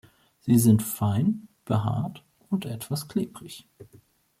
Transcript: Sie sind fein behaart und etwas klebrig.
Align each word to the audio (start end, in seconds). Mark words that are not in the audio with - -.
Sie 0.39 0.57
sind 0.57 0.81
fein 0.81 1.47
behaart 1.65 2.23
und 2.49 2.65
etwas 2.65 3.07
klebrig. 3.07 3.67